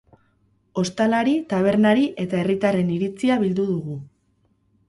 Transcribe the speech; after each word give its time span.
Ostalari, 0.83 1.35
tabernari 1.51 2.07
eta 2.25 2.41
herritarren 2.41 2.91
iritzia 2.97 3.39
bildu 3.45 3.71
dugu. 3.73 4.03